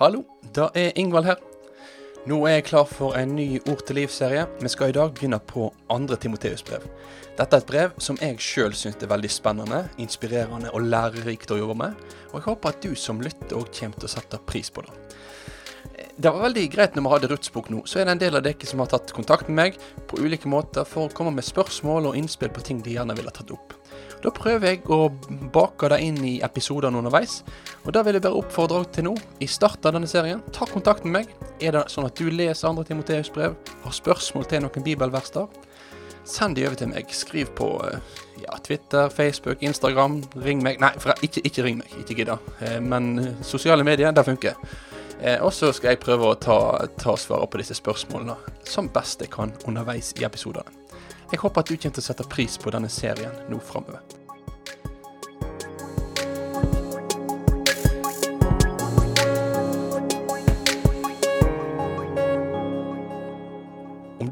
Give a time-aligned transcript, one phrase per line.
[0.00, 0.22] Hallo,
[0.56, 1.40] da er Ingvald her.
[2.24, 4.46] Nå er jeg klar for en ny Ord til liv-serie.
[4.56, 6.86] Vi skal i dag begynne på andre Timoteus brev.
[7.36, 11.58] Dette er et brev som jeg sjøl syns er veldig spennende, inspirerende og lærerikt å
[11.60, 12.00] jobbe med.
[12.30, 14.96] Og jeg håper at du som lytter òg kommer til å sette pris på det.
[16.16, 18.48] Det var veldig greit når vi hadde Ruths nå, så er det en del av
[18.48, 19.78] dere som har tatt kontakt med meg
[20.08, 23.36] på ulike måter for å komme med spørsmål og innspill på ting de gjerne ville
[23.36, 23.76] tatt opp.
[24.20, 25.08] Da prøver jeg å
[25.54, 27.40] bake det inn i episodene underveis.
[27.86, 30.68] Og da vil jeg bare oppfordre deg til nå, i starten av denne serien, ta
[30.68, 31.34] kontakt med meg.
[31.60, 35.32] Er det sånn at du leser andre Timoteus brev, har spørsmål til noen bibelvers
[36.24, 37.10] send de over til meg.
[37.14, 37.98] Skriv på eh,
[38.44, 40.20] ja, Twitter, Facebook, Instagram.
[40.44, 40.80] Ring meg.
[40.82, 41.96] Nei, for, ikke, ikke ring meg.
[42.02, 42.38] Ikke gidda.
[42.60, 44.60] Eh, men eh, sosiale medier, det funker.
[45.44, 46.54] Og så skal jeg prøve å ta,
[46.96, 50.72] ta svaret på disse spørsmålene som best jeg kan underveis i episodene.
[51.28, 54.00] Jeg håper at du kommer til å sette pris på denne serien nå framover.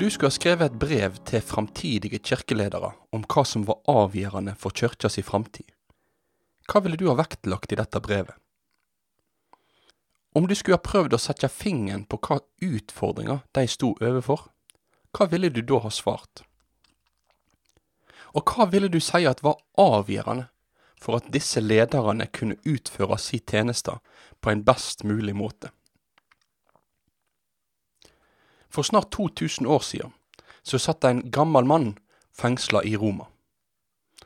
[0.09, 4.73] Du skulle ha skrevet et brev til framtidige kirkeledere om hva som var avgjørende for
[4.73, 5.67] kirka si framtid,
[6.65, 8.33] hva ville du ha vektlagt i dette brevet?
[10.33, 14.47] Om du skulle ha prøvd å sette fingeren på hva utfordringer de sto overfor,
[15.13, 16.45] hva ville du da ha svart?
[18.33, 20.49] Og hva ville du si at var avgjørende
[21.05, 24.01] for at disse lederne kunne utføre sin tjeneste
[24.41, 25.75] på en best mulig måte?
[28.69, 30.13] For snart 2000 år siden
[30.63, 31.99] så satt en gammel mann
[32.37, 33.27] fengsla i Roma.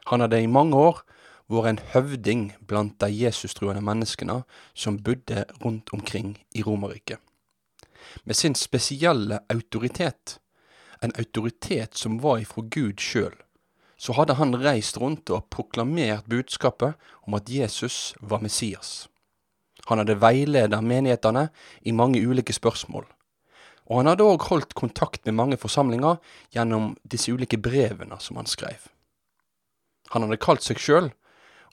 [0.04, 1.02] Han hadde i mange år
[1.52, 4.42] vært en høvding blant de jesustruende menneskene
[4.74, 7.18] som bodde rundt omkring i Romerriket.
[8.24, 10.38] Med sin spesielle autoritet,
[11.02, 13.34] en autoritet som var ifra Gud sjøl,
[13.96, 19.08] så hadde han reist rundt og proklamert budskapet om at Jesus var Messias.
[19.86, 21.48] Han hadde veiledet menighetene
[21.82, 23.06] i mange ulike spørsmål.
[23.90, 26.20] Og han hadde òg holdt kontakt med mange forsamlinger
[26.54, 28.88] gjennom disse ulike brevene som han skrev.
[30.14, 31.10] Han hadde kalt seg sjøl,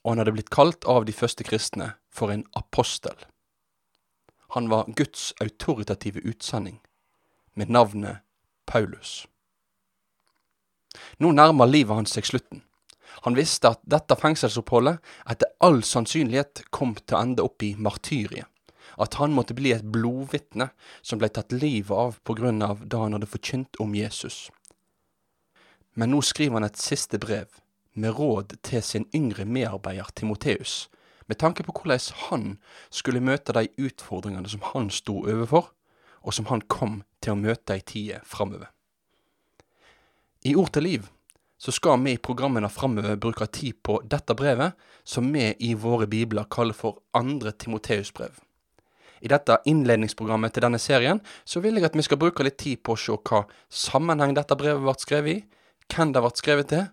[0.03, 3.16] og han hadde blitt kalt av de første kristne, for en apostel.
[4.56, 6.80] Han var Guds autoritative utsending,
[7.53, 8.24] med navnet
[8.66, 9.28] Paulus.
[11.20, 12.64] Nå nærmer livet hans seg slutten.
[13.26, 18.47] Han visste at dette fengselsoppholdet etter all sannsynlighet kom til å ende opp i martyriet.
[19.00, 20.70] At han måtte bli et blodvitne
[21.02, 24.50] som ble tatt livet av på grunn av da han hadde forkynt om Jesus.
[25.96, 27.48] Men nå skriver han et siste brev,
[27.96, 30.90] med råd til sin yngre medarbeider Timoteus,
[31.28, 32.00] med tanke på hvordan
[32.30, 32.46] han
[32.90, 35.72] skulle møte de utfordringene som han sto overfor,
[36.22, 38.68] og som han kom til å møte i tida framover.
[40.44, 41.08] I Ord til liv
[41.59, 46.08] så skal vi i programmene framover bruke tid på dette brevet, som vi i våre
[46.08, 48.40] bibler kaller for andre Timoteus-brev.
[49.22, 52.84] I dette innledningsprogrammet til denne serien så vil jeg at vi skal bruke litt tid
[52.84, 55.44] på å se hva sammenheng dette brevet ble skrevet i,
[55.90, 56.85] hvem det ble skrevet til,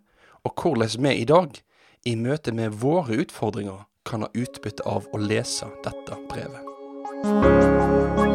[0.47, 1.59] og hvordan vi i dag,
[2.07, 8.26] i møte med våre utfordringer, kan ha utbytte av å lese dette brevet.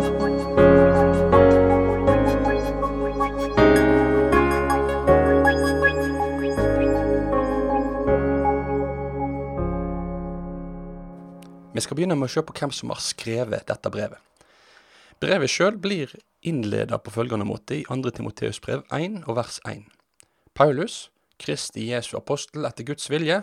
[11.81, 14.19] Vi skal begynne med å se på hvem som har skrevet dette brevet.
[15.17, 16.11] Brevet sjøl blir
[16.45, 18.11] innleda på følgende måte i 2.
[18.13, 19.87] Timoteus brev 1 og vers 1.
[20.53, 21.07] Paulus,
[21.41, 23.39] Kristi Jesu apostel etter Guds vilje,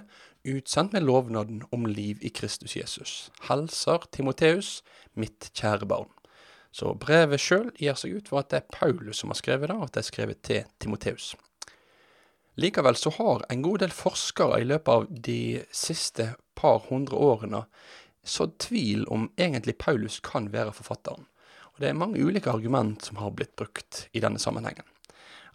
[0.46, 3.18] utsendt med lovnaden om liv i Kristus Jesus.
[3.50, 4.84] Helser Timoteus,
[5.18, 6.14] mitt kjære barn.
[6.70, 9.80] Så brevet sjøl gir seg ut for at det er Paulus som har skrevet det,
[9.82, 11.32] og at det er skrevet til Timoteus.
[12.54, 15.40] Likevel så har en god del forskere i løpet av de
[15.74, 17.66] siste par hundre årene
[18.24, 21.26] sådd tvil om egentlig Paulus kan være forfatteren.
[21.74, 24.84] Og Det er mange ulike argument som har blitt brukt i denne sammenhengen.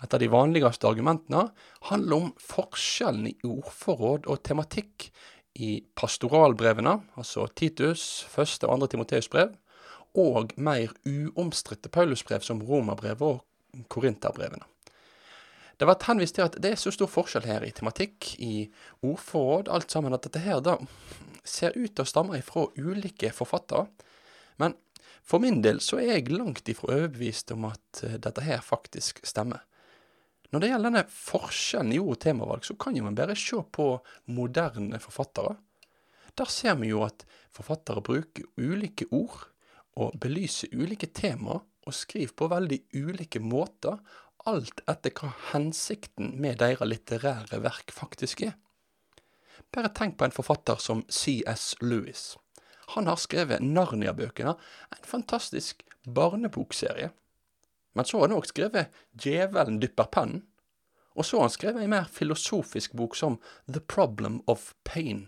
[0.03, 1.49] Et av de vanligste argumentene
[1.89, 5.09] handler om forskjellen i ordforråd og tematikk
[5.53, 9.53] i pastoralbrevene, altså Titus, første og andre Timoteus brev,
[10.17, 14.65] og mer uomstridte Paulusbrev som romerbrevet og korinterbrevene.
[15.73, 18.67] Det har vært henvist til at det er så stor forskjell her i tematikk, i
[19.01, 20.77] ordforråd, alt sammen, at dette her da
[21.43, 23.87] ser ut til å stamme ifra ulike forfattere.
[24.61, 24.77] Men
[25.23, 29.23] for min del så er jeg langt ifra overbevist om at uh, dette her faktisk
[29.27, 29.63] stemmer.
[30.53, 33.57] Når det gjelder denne forskjellen i ord- og temavalg, så kan jo man bare se
[33.73, 33.87] på
[34.29, 35.55] moderne forfattere.
[36.37, 39.47] Der ser vi jo at forfattere bruker ulike ord
[39.97, 43.97] og belyser ulike temaer og skriver på veldig ulike måter,
[44.49, 48.55] alt etter hva hensikten med deres litterære verk faktisk er.
[49.73, 51.73] Bare tenk på en forfatter som C.S.
[51.81, 52.37] Lewis.
[52.93, 54.53] Han har skrevet Narnia-bøkene,
[54.93, 57.09] en fantastisk barnebokserie.
[57.93, 60.43] Men så har han òg skrevet Djevelen dypper pennen.
[61.13, 63.39] Og så har han skrevet ei mer filosofisk bok som
[63.69, 65.27] The Problem of Pain.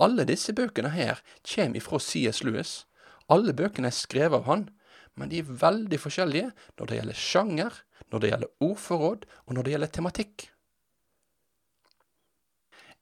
[0.00, 2.40] Alle disse bøkene her kommer ifra C.S.
[2.44, 2.86] Lewis.
[3.32, 4.68] Alle bøkene er skrevet av han,
[5.16, 7.82] men de er veldig forskjellige når det gjelder sjanger,
[8.12, 10.48] når det gjelder ordforråd, og når det gjelder tematikk.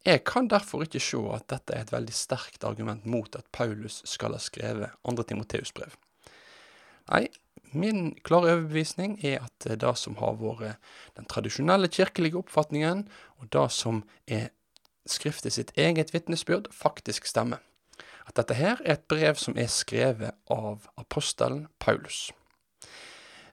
[0.06, 4.00] Jeg kan derfor ikke se at dette er et veldig sterkt argument mot at Paulus
[4.08, 5.26] skal ha skrevet 2.
[5.28, 5.92] Timoteus brev.
[7.10, 7.26] Nei,
[7.76, 10.80] min klare overbevisning er at det som har vært
[11.18, 13.04] den tradisjonelle kirkelige oppfatningen,
[13.38, 14.48] og det som er
[15.08, 17.62] Skriftet sitt eget vitnesbyrd, faktisk stemmer.
[18.28, 22.28] At dette her er et brev som er skrevet av apostelen Paulus.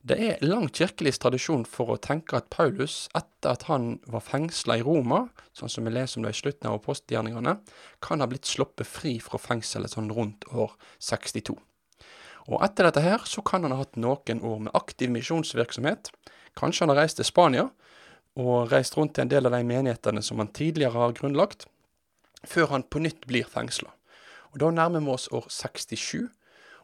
[0.08, 4.78] Det er lang kirkelig tradisjon for å tenke at Paulus, etter at han var fengsla
[4.80, 5.26] i Roma,
[5.58, 7.58] sånn som vi leser om det i slutten av postgjerningene,
[8.06, 11.58] kan ha blitt sluppet fri fra fengselet sånn rundt år 62.
[12.48, 16.14] Og etter dette her så kan han ha hatt noen år med aktiv misjonsvirksomhet.
[16.56, 17.68] Kanskje han har reist til Spania
[18.40, 21.68] og reist rundt til en del av de menighetene som han tidligere har grunnlagt,
[22.48, 23.92] før han på nytt blir fengsla.
[24.54, 26.30] Og Da nærmer vi oss år 67,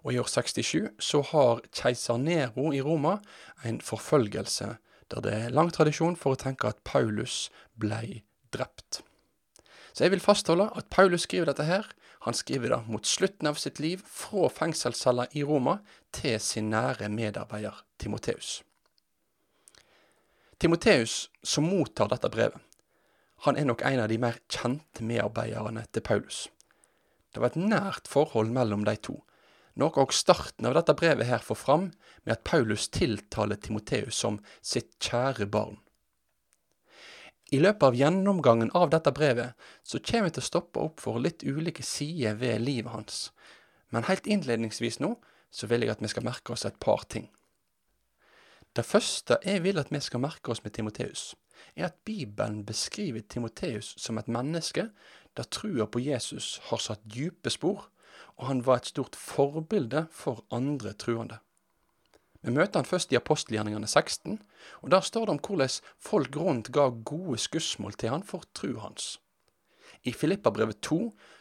[0.03, 3.17] og i år 67 så har keiser Nero i Roma
[3.63, 4.75] en forfølgelse
[5.11, 8.23] der det er lang tradisjon for å tenke at Paulus blei
[8.53, 9.01] drept.
[9.93, 11.85] Så jeg vil fastholde at Paulus skriver dette her.
[12.25, 15.77] Han skriver det mot slutten av sitt liv, fra fengselscella i Roma
[16.15, 18.61] til sin nære medarbeider Timoteus.
[20.57, 22.57] Timoteus, som mottar dette brevet,
[23.43, 26.45] han er nok en av de mer kjente medarbeiderne til Paulus.
[27.35, 29.17] Det var et nært forhold mellom de to,
[29.79, 31.87] noe òg starten av dette brevet her får fram
[32.23, 35.79] med at Paulus tiltaler Timoteus som sitt kjære barn.
[37.53, 39.53] I løpet av gjennomgangen av dette brevet
[39.85, 43.29] så kommer vi til å stoppe opp for litt ulike sider ved livet hans,
[43.93, 45.15] men helt innledningsvis nå
[45.53, 47.27] så vil jeg at vi skal merke oss et par ting.
[48.73, 51.35] Det første jeg vil at vi skal merke oss med Timoteus,
[51.77, 54.87] er at Bibelen beskriver Timoteus som et menneske
[55.37, 57.85] der trua på Jesus har satt dype spor,
[58.37, 61.39] og han var et stort forbilde for andre truende.
[62.43, 64.41] Vi møter han først i apostelgjerningene 16,
[64.81, 65.69] og der står det om hvordan
[65.99, 69.19] folk rundt ga gode skussmål til han for tru hans.
[70.03, 70.97] I Filippabrevet 2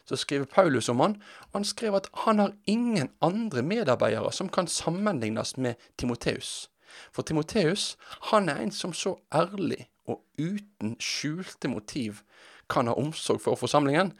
[0.06, 1.16] så skriver Paulus om han,
[1.50, 6.70] og han skrev at han har ingen andre medarbeidere som kan sammenlignes med Timoteus.
[7.12, 7.96] For Timoteus,
[8.30, 12.22] han er en som så ærlig og uten skjulte motiv
[12.70, 14.12] kan ha omsorg for forsamlingen,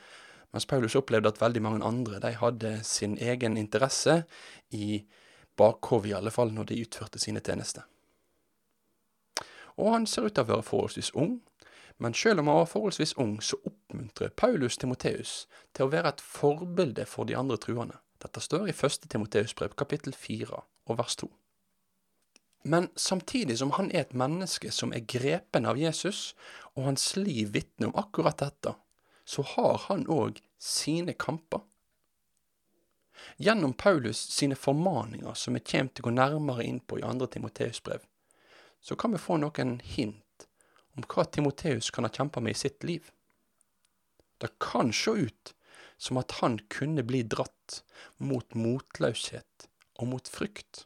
[0.53, 4.23] mens Paulus opplevde at veldig mange andre de hadde sin egen interesse
[4.71, 5.03] i
[5.57, 7.87] bakhovet, i alle fall når de utførte sine tjenester.
[9.81, 11.41] Og han ser ut til å være forholdsvis ung,
[12.03, 16.25] men selv om han var forholdsvis ung, så oppmuntrer Paulus Timoteus til å være et
[16.25, 18.01] forbilde for de andre truende.
[18.23, 21.31] Dette står i første Timoteus brev, kapittel fire og vers to.
[22.63, 26.35] Men samtidig som han er et menneske som er grepen av Jesus,
[26.77, 28.77] og hans liv vitner om akkurat dette,
[29.32, 31.62] så har han òg sine kamper.
[33.37, 37.31] Gjennom Paulus sine formaninger, som vi kommer til å gå nærmere inn på i andre
[37.32, 38.05] Timoteus brev,
[38.81, 40.46] så kan vi få noen hint
[40.93, 43.08] om hva Timoteus kan ha kjempa med i sitt liv.
[44.43, 45.55] Det kan se ut
[45.96, 47.81] som at han kunne bli dratt
[48.19, 50.84] mot motløshet og mot frykt.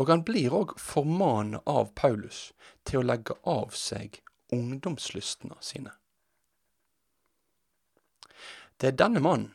[0.00, 2.48] Og han blir òg formanet av Paulus
[2.82, 5.92] til å legge av seg ungdomslystene sine.
[8.82, 9.52] Det er denne mannen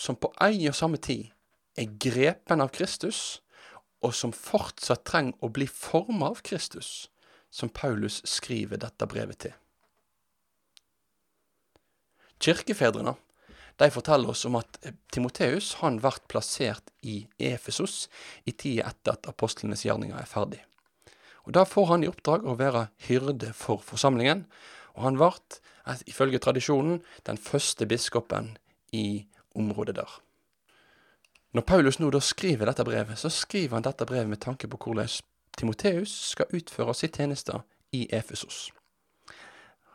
[0.00, 1.26] som på ei og samme tid
[1.76, 3.42] er grepen av Kristus,
[4.00, 7.10] og som fortsatt trenger å bli formet av Kristus,
[7.52, 9.52] som Paulus skriver dette brevet til.
[12.40, 13.14] Kirkefedrene
[13.76, 14.78] de forteller oss om at
[15.12, 18.06] Timoteus han ble plassert i Efesos
[18.48, 20.62] i tida etter at apostlenes gjerninger er ferdig.
[21.44, 24.46] Og Da får han i oppdrag å være hyrde for forsamlingen,
[24.94, 25.30] og han ble,
[26.06, 28.56] ifølge tradisjonen, den første biskopen
[28.92, 30.20] i området der.
[31.54, 34.78] Når Paulus nå da skriver dette brevet, så skriver han dette brevet med tanke på
[34.84, 35.10] hvordan
[35.54, 37.60] Timoteus skal utføre sitt tjeneste
[37.94, 38.72] i Efesos.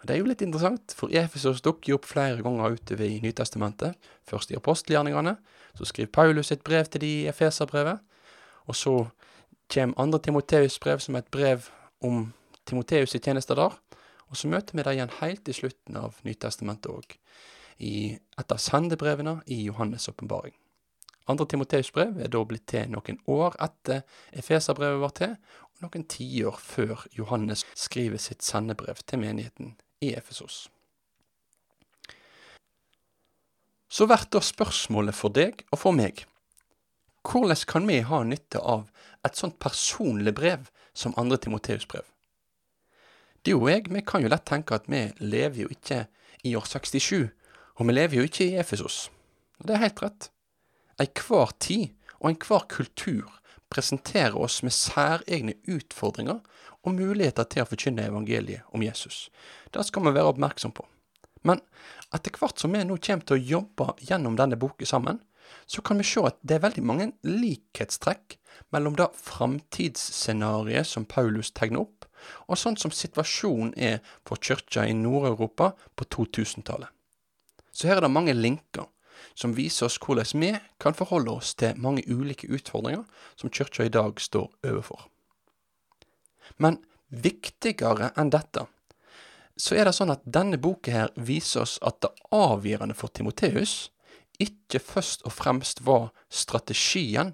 [0.08, 3.98] Det er jo litt interessant, for Efesos dukker opp flere ganger utover i Nytestamentet.
[4.24, 5.36] Først i apostelgjerningene,
[5.76, 8.00] så skriver Paulus et brev til de i Efeserbrevet,
[8.72, 8.96] og så
[9.74, 11.68] kommer andre Timoteus' brev som et brev
[12.02, 12.32] om
[12.70, 13.76] Timoteus' i tjeneste der,
[14.30, 17.18] og så møter vi det igjen helt i slutten av Nytestamentet òg,
[17.80, 17.94] i
[18.40, 20.56] et av sendebrevene i Johannes' åpenbaring.
[21.30, 24.02] Andre Timoteus' brev er da blitt til noen år etter
[24.34, 25.38] Efeserbrevet var til,
[25.70, 30.68] og noen tiår før Johannes skriver sitt sendebrev til menigheten i Efesos.
[33.90, 36.26] så blir da spørsmålet for deg og for meg
[37.26, 38.88] hvordan kan vi ha nytte av
[39.28, 42.06] et sånt personlig brev som andre Timoteus brev?
[43.46, 46.06] Du og jeg, vi kan jo lett tenke at vi lever jo ikke
[46.44, 47.30] i år 67,
[47.80, 49.08] og vi lever jo ikke i Efesos.
[49.64, 50.30] Det er helt rett.
[51.00, 53.32] Enhver tid og enhver kultur
[53.72, 56.40] presenterer oss med særegne utfordringer
[56.84, 59.28] og muligheter til å forkynne evangeliet om Jesus.
[59.72, 60.86] Det skal vi være oppmerksom på.
[61.48, 61.62] Men
[62.16, 65.22] etter hvert som vi nå kommer til å jobbe gjennom denne boken sammen,
[65.66, 68.38] så kan vi se at det er veldig mange likhetstrekk
[68.74, 71.99] mellom det framtidsscenarioet som Paulus tegner opp,
[72.48, 76.90] og sånn som situasjonen er for kirka i Nord-Europa på 2000-tallet.
[77.72, 78.90] Så her er det mange linker
[79.38, 83.06] som viser oss hvordan vi kan forholde oss til mange ulike utfordringer
[83.40, 85.06] som kirka i dag står overfor.
[86.58, 88.66] Men viktigere enn dette,
[89.60, 93.90] så er det sånn at denne boka her viser oss at det avgjørende for Timoteus
[94.40, 97.34] ikke først og fremst var strategien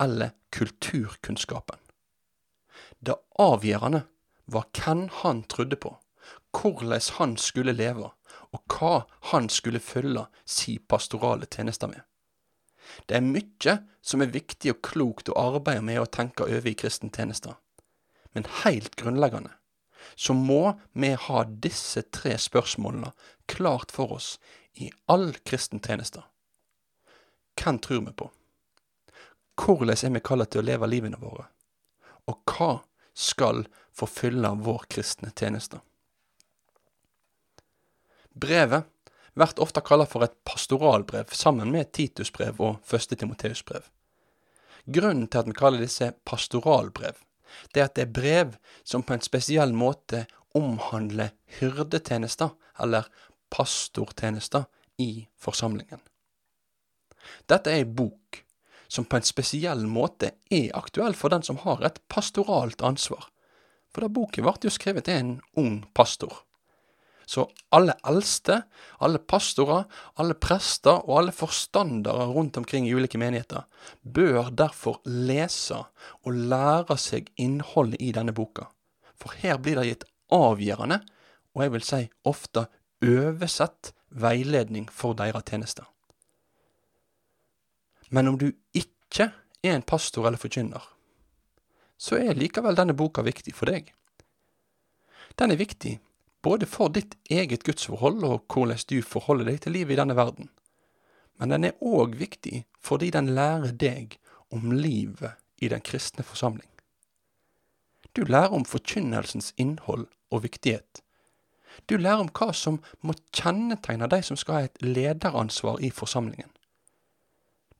[0.00, 1.76] eller kulturkunnskapen.
[3.00, 4.06] Det avgjørende
[4.46, 5.96] var hvem han trodde på,
[6.56, 8.10] hvordan han skulle leve,
[8.54, 12.00] og hva han skulle følge si pastorale tjenester med.
[13.08, 16.78] Det er mye som er viktig og klokt å arbeide med og tenke over i
[16.78, 17.56] kristen tjeneste,
[18.32, 19.52] men helt grunnleggende
[20.14, 23.10] så må vi ha disse tre spørsmålene
[23.50, 24.36] klart for oss
[24.78, 26.22] i all kristen tjeneste.
[27.58, 28.30] Hvem tror vi på?
[29.56, 31.48] Hvordan er vi kalt til å leve livene våre?
[32.28, 32.70] Og hva
[33.16, 33.64] skal
[33.96, 35.80] forfylle vår kristne tjeneste?
[38.36, 38.84] Brevet
[39.36, 43.84] blir ofte kalt for et pastoralbrev, sammen med Titusbrev og første Timoteusbrev.
[44.86, 47.16] Grunnen til at vi kaller disse pastoralbrev,
[47.72, 53.08] det er at det er brev som på en spesiell måte omhandler hyrdetjenester, eller
[53.52, 54.66] pastortjenester,
[54.98, 56.00] i forsamlingen.
[57.44, 58.38] Dette er ei bok
[58.88, 63.28] som på en spesiell måte er aktuell for den som har et pastoralt ansvar.
[63.92, 66.42] For da boken ble jo skrevet til en ung pastor.
[67.26, 68.60] Så alle eldste,
[69.02, 73.66] alle pastorer, alle prester og alle forstandere rundt omkring i ulike menigheter
[74.02, 75.80] bør derfor lese
[76.22, 78.68] og lære seg innholdet i denne boka.
[79.18, 81.00] For her blir det gitt avgjørende,
[81.56, 82.68] og jeg vil si ofte
[83.02, 85.88] oversett, veiledning for deres tjenester.
[88.10, 89.30] Men om du ikke
[89.62, 90.82] er en pastor eller forkynner,
[91.98, 93.88] så er likevel denne boka viktig for deg.
[95.36, 95.96] Den er viktig
[96.46, 100.50] både for ditt eget gudsforhold og hvordan du forholder deg til livet i denne verden.
[101.36, 104.18] Men den er òg viktig fordi den lærer deg
[104.54, 106.68] om livet i den kristne forsamling.
[108.16, 111.02] Du lærer om forkynnelsens innhold og viktighet.
[111.90, 116.48] Du lærer om hva som må kjennetegne de som skal ha et lederansvar i forsamlingen.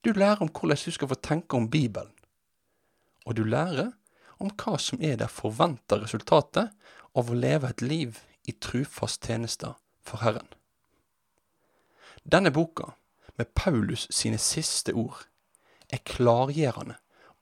[0.07, 2.13] Du lærer om hvordan du skal få tenke om Bibelen.
[3.27, 3.91] Og du lærer
[4.39, 6.71] om hva som er det forventa resultatet
[7.19, 9.73] av å leve et liv i trufast tjeneste
[10.07, 10.47] for Herren.
[12.23, 12.93] Denne boka,
[13.37, 15.27] med Paulus sine siste ord,
[15.91, 17.01] er klargjørende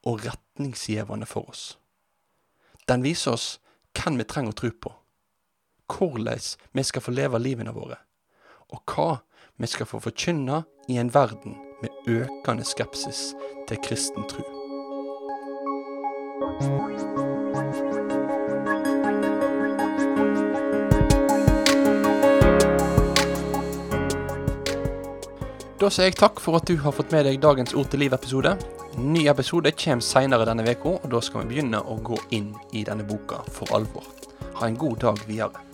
[0.09, 1.67] og retningsgivende for oss.
[2.89, 3.47] Den viser oss
[3.93, 4.95] hvem vi trenger å tro på,
[5.93, 6.41] hvordan
[6.73, 8.01] vi skal få leve livene våre,
[8.73, 9.21] og hva
[9.61, 13.35] vi skal få forkynne i en verden med økende skepsis
[13.69, 14.45] til kristen tro.
[25.81, 28.55] Da sier jeg takk for at du har fått med deg dagens Ord til liv-episode.
[28.97, 32.87] Ny episode kommer seinere denne uka, og da skal vi begynne å gå inn i
[32.89, 34.07] denne boka for alvor.
[34.55, 35.74] Ha en god dag videre.